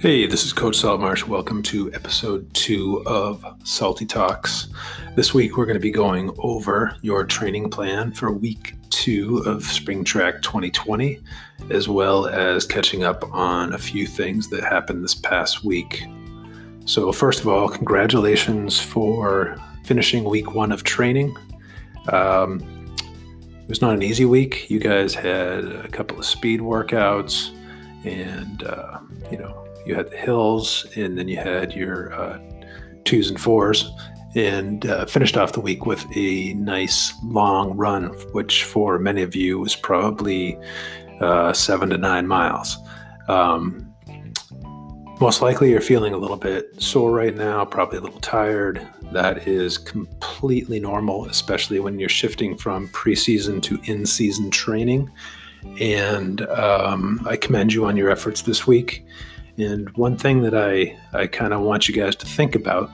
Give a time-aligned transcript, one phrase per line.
[0.00, 1.26] Hey, this is Coach Saltmarsh.
[1.26, 4.68] Welcome to episode two of Salty Talks.
[5.16, 9.64] This week we're going to be going over your training plan for week two of
[9.64, 11.18] Spring Track 2020,
[11.70, 16.04] as well as catching up on a few things that happened this past week.
[16.84, 21.36] So, first of all, congratulations for finishing week one of training.
[22.12, 22.60] Um,
[23.62, 24.70] it was not an easy week.
[24.70, 27.50] You guys had a couple of speed workouts,
[28.04, 29.00] and uh,
[29.32, 32.38] you know you had the hills, and then you had your uh,
[33.04, 33.90] twos and fours,
[34.34, 39.34] and uh, finished off the week with a nice long run, which for many of
[39.34, 40.58] you was probably
[41.20, 42.76] uh, seven to nine miles.
[43.28, 43.94] Um,
[45.20, 48.86] most likely, you're feeling a little bit sore right now, probably a little tired.
[49.12, 55.10] That is completely normal, especially when you're shifting from preseason to in season training.
[55.80, 59.04] And um, I commend you on your efforts this week.
[59.58, 62.90] And one thing that I, I kind of want you guys to think about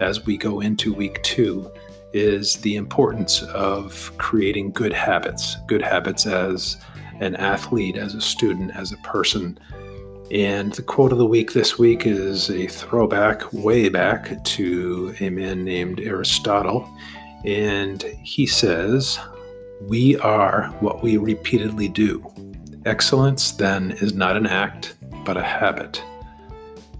[0.00, 1.70] as we go into week two
[2.12, 6.76] is the importance of creating good habits, good habits as
[7.20, 9.58] an athlete, as a student, as a person
[10.30, 15.28] and the quote of the week this week is a throwback way back to a
[15.28, 16.90] man named Aristotle.
[17.44, 19.18] And he says,
[19.82, 22.26] We are what we repeatedly do.
[22.86, 26.02] Excellence, then, is not an act, but a habit.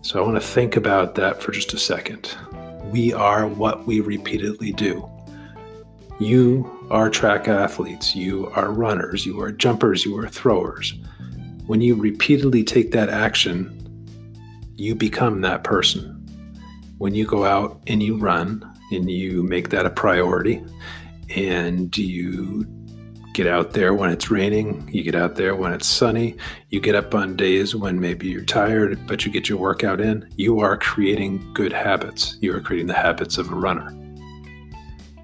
[0.03, 2.37] So I want to think about that for just a second.
[2.91, 5.09] We are what we repeatedly do.
[6.21, 10.95] You are track athletes, you are runners, you are jumpers, you are throwers.
[11.67, 13.81] When you repeatedly take that action,
[14.77, 16.11] you become that person.
[16.99, 20.63] When you go out and you run and you make that a priority
[21.35, 22.67] and you
[23.35, 26.37] get out there when it's raining, you get out there when it's sunny,
[26.71, 30.27] you get up on days when maybe you're tired, but you get your workout in,
[30.37, 32.39] you are creating good habits.
[32.41, 33.93] You are creating the habits of a runner.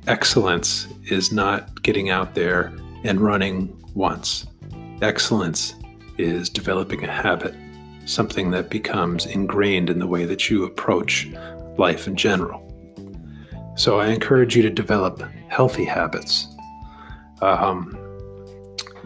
[0.08, 4.44] Excellence is not getting out there and running once.
[5.02, 5.74] Excellence
[6.18, 7.54] is developing a habit,
[8.06, 11.28] something that becomes ingrained in the way that you approach
[11.78, 12.66] life in general.
[13.76, 16.48] So I encourage you to develop healthy habits.
[17.42, 17.96] Um,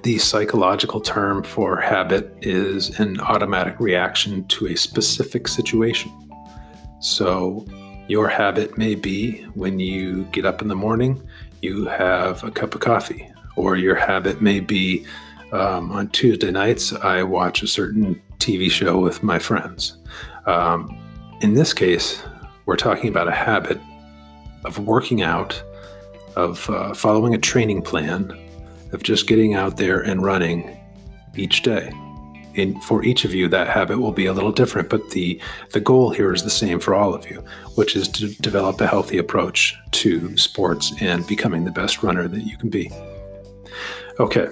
[0.02, 6.12] the psychological term for habit is an automatic reaction to a specific situation.
[7.00, 7.66] So,
[8.06, 11.26] your habit may be when you get up in the morning,
[11.62, 15.06] you have a cup of coffee, or your habit may be
[15.54, 19.96] um, on Tuesday nights, I watch a certain TV show with my friends.
[20.46, 20.98] Um,
[21.40, 22.22] in this case,
[22.66, 23.80] we're talking about a habit
[24.64, 25.62] of working out,
[26.36, 28.32] of uh, following a training plan,
[28.92, 30.78] of just getting out there and running
[31.36, 31.92] each day.
[32.56, 35.40] And for each of you, that habit will be a little different, but the,
[35.70, 38.86] the goal here is the same for all of you, which is to develop a
[38.86, 42.92] healthy approach to sports and becoming the best runner that you can be.
[44.20, 44.48] Okay,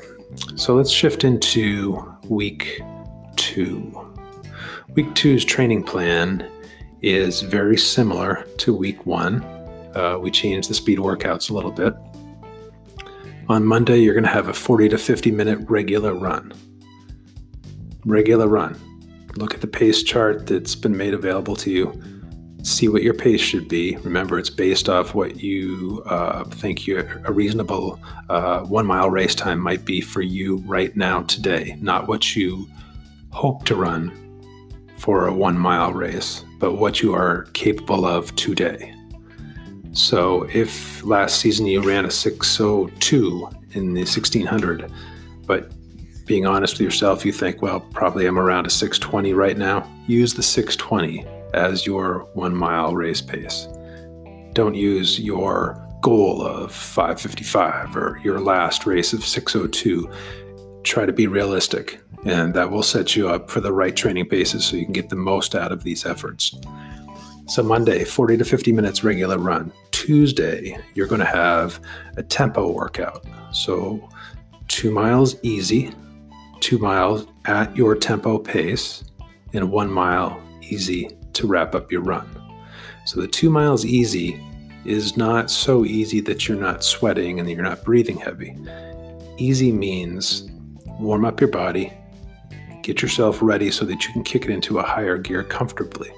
[0.57, 2.83] so let's shift into week
[3.37, 4.13] two.
[4.95, 6.51] Week two's training plan
[7.03, 9.45] is very similar to week one.
[9.95, 11.95] Uh, we changed the speed workouts a little bit.
[13.49, 16.53] On Monday, you're going to have a 40 to 50 minute regular run.
[18.05, 18.79] Regular run.
[19.37, 22.03] Look at the pace chart that's been made available to you
[22.63, 23.97] see what your pace should be.
[23.99, 27.99] Remember, it's based off what you uh, think your, a reasonable
[28.29, 32.69] uh, one mile race time might be for you right now, today, not what you
[33.31, 34.19] hope to run
[34.97, 38.95] for a one mile race, but what you are capable of today.
[39.93, 44.91] So, if last season you ran a 602 in the 1600,
[45.47, 45.71] but
[46.25, 50.33] being honest with yourself, you think, well, probably I'm around a 620 right now, use
[50.33, 53.69] the 620 as your one mile race pace.
[54.55, 60.11] Don't use your goal of 555 or your last race of 602.
[60.85, 64.65] Try to be realistic, and that will set you up for the right training paces
[64.65, 66.55] so you can get the most out of these efforts.
[67.53, 69.71] So, Monday, 40 to 50 minutes regular run.
[69.91, 71.81] Tuesday, you're going to have
[72.17, 73.27] a tempo workout.
[73.53, 74.09] So,
[74.69, 75.93] two miles easy,
[76.61, 79.05] two miles at your tempo pace,
[79.53, 82.27] and one mile easy to wrap up your run.
[83.05, 84.43] So the two miles easy
[84.87, 88.57] is not so easy that you're not sweating and you're not breathing heavy.
[89.37, 90.49] Easy means
[90.99, 91.93] warm up your body,
[92.83, 96.11] get yourself ready so that you can kick it into a higher gear comfortably.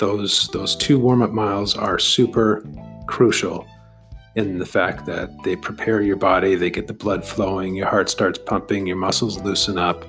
[0.00, 2.64] Those those two warm up miles are super
[3.06, 3.66] crucial
[4.34, 8.08] in the fact that they prepare your body, they get the blood flowing, your heart
[8.08, 10.04] starts pumping, your muscles loosen up.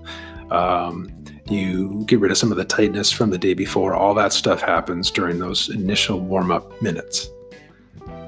[0.51, 1.09] Um,
[1.47, 3.93] You get rid of some of the tightness from the day before.
[3.93, 7.29] All that stuff happens during those initial warm up minutes.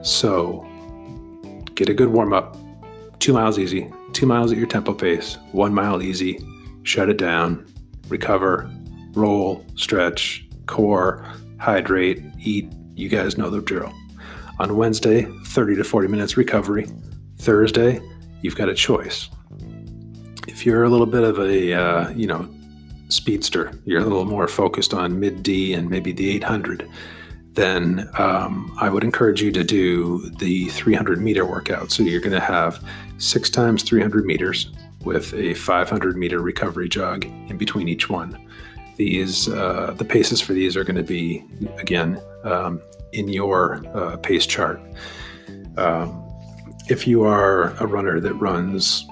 [0.01, 0.67] So
[1.75, 2.57] get a good warm up.
[3.19, 6.39] Two miles easy, two miles at your tempo pace, one mile easy,
[6.83, 7.65] shut it down,
[8.09, 8.69] recover,
[9.13, 11.25] roll, stretch, core,
[11.63, 12.71] hydrate, eat.
[12.93, 13.91] You guys know the drill.
[14.59, 16.87] On Wednesday, 30 to 40 minutes recovery.
[17.37, 18.01] Thursday,
[18.41, 19.29] you've got a choice.
[20.47, 22.47] If you're a little bit of a, uh, you know,
[23.07, 26.89] speedster, you're a little more focused on mid D and maybe the 800,
[27.53, 31.91] then um, I would encourage you to do the 300 meter workout.
[31.91, 32.83] So you're going to have
[33.19, 34.71] six times 300 meters
[35.05, 38.37] with a 500 meter recovery jog in between each one.
[38.95, 41.43] These uh, the paces for these are going to be
[41.77, 42.81] again um,
[43.11, 44.81] in your uh, pace chart.
[45.77, 46.19] Um,
[46.89, 49.07] if you are a runner that runs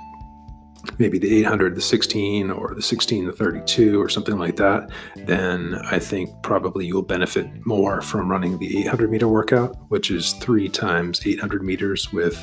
[0.98, 5.76] maybe the 800, the 16, or the 16, the 32, or something like that, then
[5.90, 10.70] I think probably you'll benefit more from running the 800 meter workout, which is three
[10.70, 12.38] times 800 meters with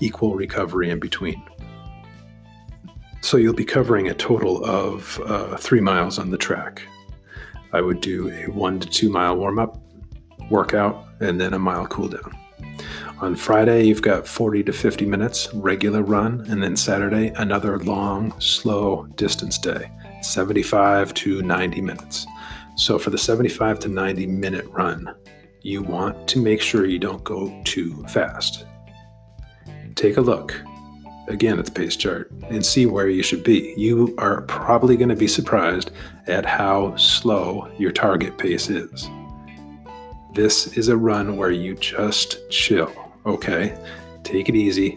[0.00, 1.42] equal recovery in between.
[3.20, 6.82] So you'll be covering a total of uh, three miles on the track.
[7.72, 9.80] I would do a one to two mile warm up
[10.50, 12.32] workout and then a mile cool down.
[13.20, 18.32] On Friday, you've got 40 to 50 minutes regular run, and then Saturday, another long,
[18.40, 19.90] slow distance day,
[20.22, 22.26] 75 to 90 minutes.
[22.76, 25.12] So, for the 75 to 90 minute run,
[25.62, 28.66] you want to make sure you don't go too fast.
[29.96, 30.54] Take a look
[31.28, 33.74] again at the pace chart and see where you should be.
[33.76, 35.90] You are probably going to be surprised
[36.26, 39.08] at how slow your target pace is.
[40.34, 42.92] This is a run where you just chill
[43.28, 43.76] okay,
[44.24, 44.96] take it easy,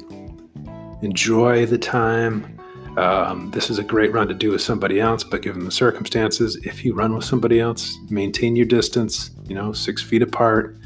[1.01, 2.57] enjoy the time.
[2.97, 6.57] Um, this is a great run to do with somebody else, but given the circumstances,
[6.63, 10.77] if you run with somebody else, maintain your distance, you know, six feet apart.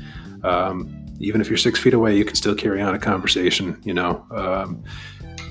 [0.44, 3.94] Um, even if you're six feet away, you can still carry on a conversation, you
[3.94, 4.26] know.
[4.32, 4.84] Um,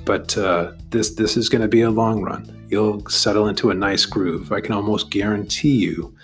[0.05, 2.67] but uh, this this is going to be a long run.
[2.69, 4.53] You'll settle into a nice groove.
[4.53, 6.15] I can almost guarantee you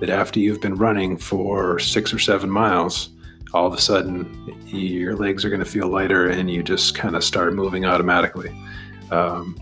[0.00, 3.10] that after you've been running for six or seven miles,
[3.52, 7.16] all of a sudden your legs are going to feel lighter and you just kind
[7.16, 8.50] of start moving automatically.
[9.10, 9.58] Um,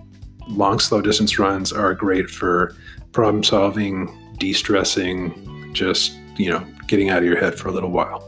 [0.48, 2.74] long, slow distance runs are great for
[3.12, 7.90] problem solving, de stressing, just, you know, getting out of your head for a little
[7.90, 8.27] while.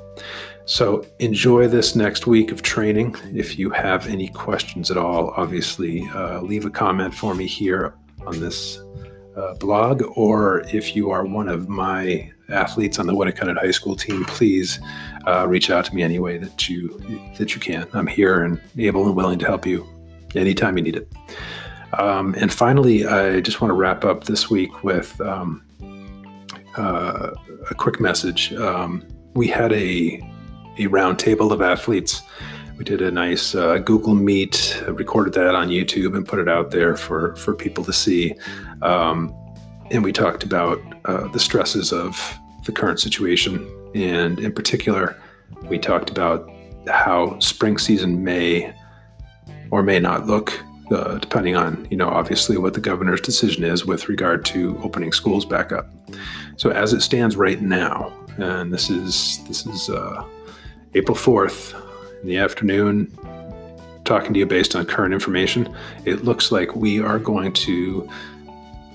[0.70, 3.17] So enjoy this next week of training.
[3.34, 7.96] If you have any questions at all, obviously uh, leave a comment for me here
[8.25, 8.78] on this
[9.37, 13.96] uh, blog, or if you are one of my athletes on the Winnacunnet High School
[13.96, 14.78] team, please
[15.26, 17.00] uh, reach out to me any way that you
[17.37, 17.88] that you can.
[17.93, 19.84] I'm here and able and willing to help you
[20.37, 21.12] anytime you need it.
[21.94, 25.64] Um, and finally, I just want to wrap up this week with um,
[26.76, 27.32] uh,
[27.69, 28.52] a quick message.
[28.52, 30.20] Um, we had a
[30.78, 32.22] a roundtable of athletes.
[32.78, 36.70] We did a nice uh, Google Meet, recorded that on YouTube, and put it out
[36.70, 38.34] there for for people to see.
[38.81, 39.34] Um,
[39.90, 43.69] and we talked about uh, the stresses of the current situation.
[43.94, 45.20] And in particular,
[45.69, 46.49] we talked about
[46.88, 48.73] how spring season may
[49.70, 50.58] or may not look,
[50.90, 55.12] uh, depending on, you know, obviously what the governor's decision is with regard to opening
[55.12, 55.90] schools back up.
[56.56, 60.25] So as it stands right now, and this is this is uh,
[60.94, 61.75] April 4th
[62.23, 63.16] in the afternoon,
[64.04, 65.73] talking to you based on current information,
[66.04, 68.09] it looks like we are going to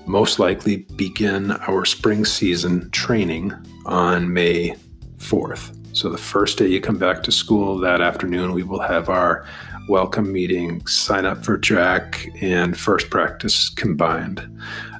[0.04, 3.52] most likely begin our spring season training
[3.86, 4.76] on May
[5.18, 5.74] 4th.
[5.96, 9.46] So, the first day you come back to school that afternoon, we will have our
[9.88, 14.40] welcome meeting, sign up for track, and first practice combined.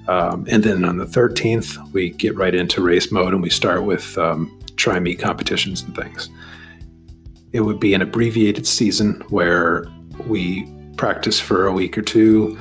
[0.09, 3.83] Um, and then on the 13th, we get right into race mode and we start
[3.83, 6.31] with um, try meet competitions and things.
[7.53, 9.87] It would be an abbreviated season where
[10.27, 12.59] we practice for a week or two,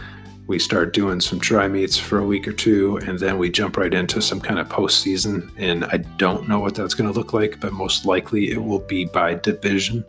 [0.48, 3.77] we start doing some dry meets for a week or two, and then we jump
[3.77, 5.51] right into some kind of postseason.
[5.58, 8.80] And I don't know what that's going to look like, but most likely it will
[8.80, 10.06] be by division.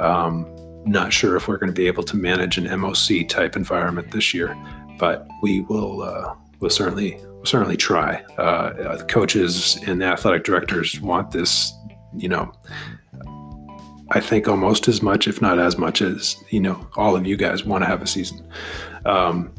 [0.00, 0.46] Um,
[0.86, 4.32] not sure if we're going to be able to manage an MOC type environment this
[4.32, 4.56] year,
[4.98, 6.02] but we will.
[6.02, 8.22] Uh, we'll certainly certainly try.
[8.38, 11.72] Uh, the coaches and the athletic directors want this.
[12.16, 12.52] You know,
[14.10, 17.36] I think almost as much, if not as much as you know, all of you
[17.36, 18.46] guys want to have a season.
[19.04, 19.52] Um,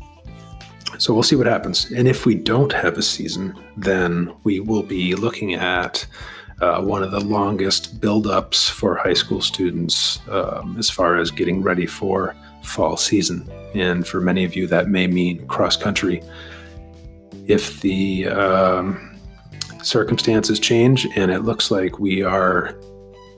[0.97, 1.91] so we'll see what happens.
[1.91, 6.07] And if we don't have a season, then we will be looking at
[6.61, 11.61] uh, one of the longest build-ups for high school students um, as far as getting
[11.61, 13.47] ready for fall season.
[13.75, 16.23] And for many of you, that may mean cross country.
[17.47, 19.17] if the um,
[19.81, 22.75] circumstances change and it looks like we are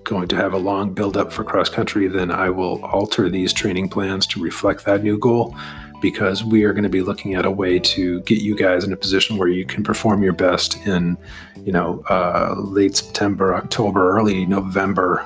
[0.10, 3.54] going to have a long build up for cross country, then I will alter these
[3.54, 5.56] training plans to reflect that new goal
[6.02, 8.94] because we are going to be looking at a way to get you guys in
[8.94, 11.18] a position where you can perform your best in,
[11.64, 15.26] you know, uh, late September, October, early November.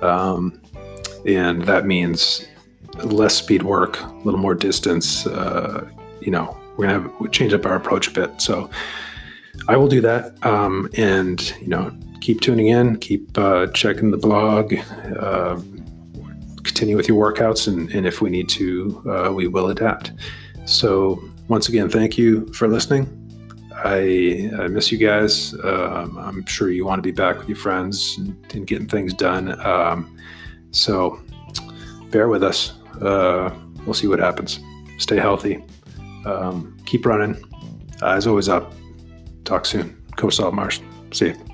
[0.00, 0.60] Um,
[1.26, 2.46] and that means
[3.04, 5.26] less speed work, a little more distance.
[5.26, 5.88] Uh,
[6.20, 8.40] you know, we're gonna have, change up our approach a bit.
[8.40, 8.70] So
[9.68, 14.16] I will do that, um, and you know, keep tuning in, keep uh, checking the
[14.16, 14.72] blog,
[15.18, 15.60] uh,
[16.62, 20.12] continue with your workouts, and, and if we need to, uh, we will adapt.
[20.64, 23.18] So once again, thank you for listening.
[23.74, 25.54] I, I miss you guys.
[25.64, 29.12] Um, I'm sure you want to be back with your friends and, and getting things
[29.12, 29.60] done.
[29.66, 30.16] Um,
[30.70, 31.20] so
[32.12, 32.74] bear with us.
[33.00, 33.52] Uh,
[33.84, 34.60] we'll see what happens.
[34.98, 35.64] Stay healthy.
[36.24, 37.42] Um, keep running.
[38.00, 38.72] Eyes always up.
[39.44, 40.00] Talk soon.
[40.16, 40.80] Coach Saltmarsh.
[41.10, 41.51] See you.